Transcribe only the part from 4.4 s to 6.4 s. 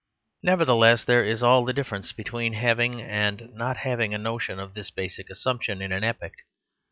of this basic assumption in an epoch.